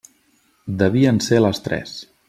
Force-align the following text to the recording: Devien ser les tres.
Devien 0.79 1.21
ser 1.27 1.43
les 1.47 1.63
tres. 1.69 1.99